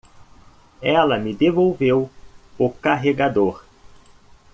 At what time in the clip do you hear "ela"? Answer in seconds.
0.81-1.19